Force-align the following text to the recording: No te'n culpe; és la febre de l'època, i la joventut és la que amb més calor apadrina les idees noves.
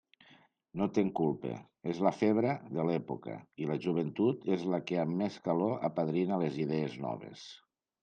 No 0.79 0.85
te'n 0.95 1.11
culpe; 1.19 1.51
és 1.93 1.99
la 2.07 2.13
febre 2.21 2.55
de 2.79 2.87
l'època, 2.91 3.37
i 3.61 3.69
la 3.75 3.79
joventut 3.87 4.51
és 4.59 4.67
la 4.75 4.83
que 4.89 5.01
amb 5.07 5.23
més 5.23 5.41
calor 5.49 5.81
apadrina 5.93 6.45
les 6.47 6.63
idees 6.69 7.03
noves. 7.09 7.51